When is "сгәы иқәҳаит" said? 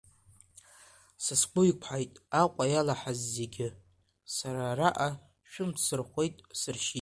1.41-2.13